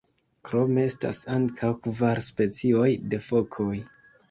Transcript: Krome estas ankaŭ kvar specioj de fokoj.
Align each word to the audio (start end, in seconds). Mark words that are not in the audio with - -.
Krome 0.47 0.85
estas 0.91 1.19
ankaŭ 1.35 1.69
kvar 1.85 2.23
specioj 2.31 2.89
de 3.13 3.23
fokoj. 3.29 3.73